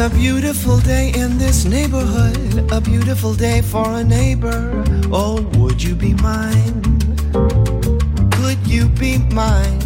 [0.00, 4.84] It's a beautiful day in this neighborhood, a beautiful day for a neighbor.
[5.10, 6.82] Oh, would you be mine?
[8.30, 9.80] Could you be mine?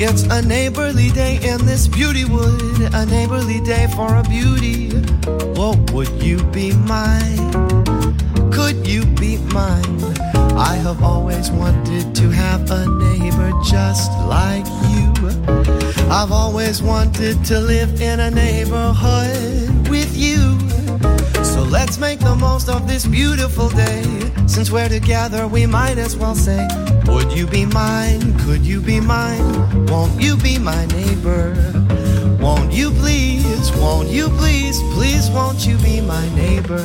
[0.00, 4.92] It's a neighborly day in this beauty wood, a neighborly day for a beauty.
[5.58, 7.52] Oh, would you be mine?
[8.50, 10.00] Could you be mine?
[10.56, 15.49] I have always wanted to have a neighbor just like you.
[16.12, 20.58] I've always wanted to live in a neighborhood with you.
[21.44, 24.02] So let's make the most of this beautiful day.
[24.48, 26.66] Since we're together, we might as well say,
[27.06, 28.36] Would you be mine?
[28.40, 29.86] Could you be mine?
[29.86, 31.54] Won't you be my neighbor?
[32.40, 33.70] Won't you please?
[33.76, 34.80] Won't you please?
[34.94, 36.84] Please, won't you be my neighbor?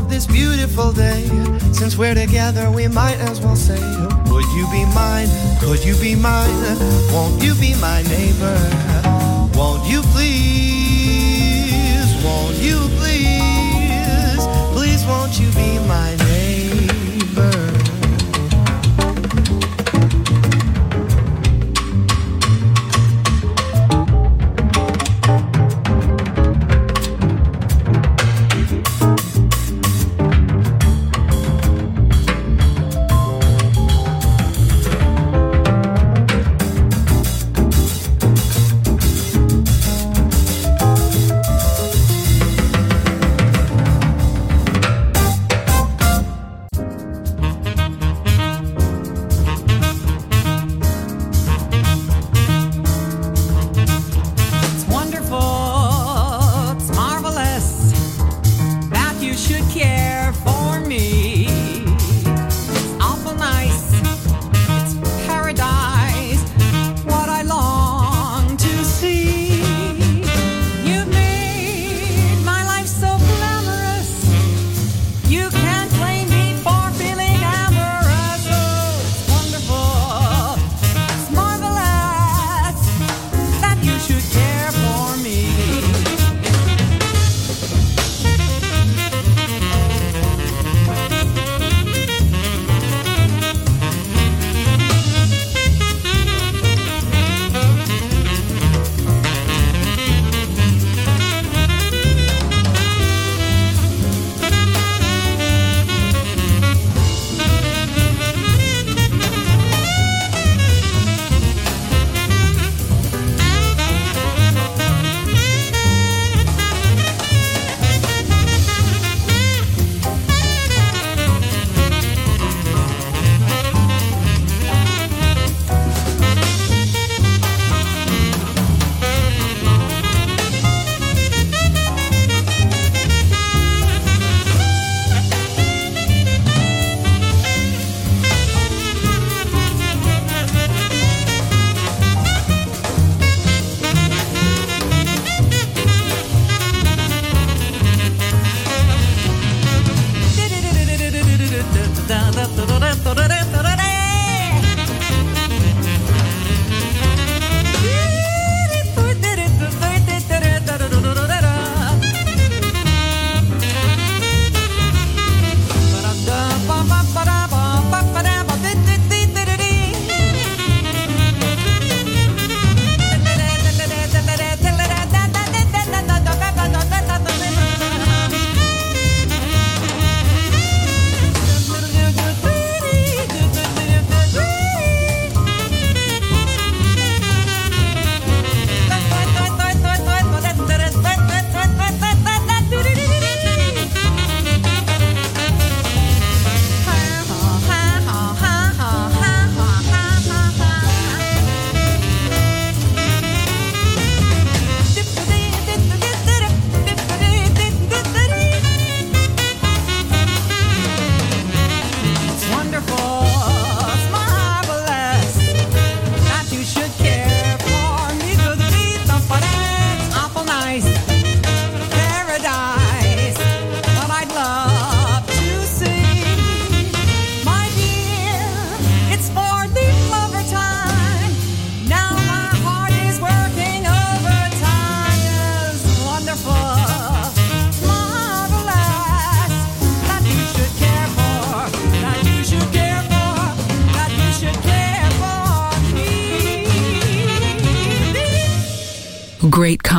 [0.00, 1.22] Of this beautiful day.
[1.72, 3.80] Since we're together, we might as well say,
[4.32, 5.28] Would you be mine?
[5.60, 6.50] Could you be mine?
[7.12, 8.58] Won't you be my neighbor?
[9.54, 10.89] Won't you please?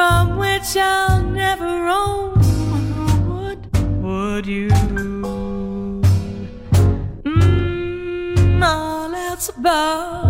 [0.00, 2.32] from which I'll never roam.
[3.28, 3.62] Would,
[4.02, 4.70] would you?
[7.26, 10.29] Hmm, all else above.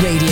[0.00, 0.31] Radio,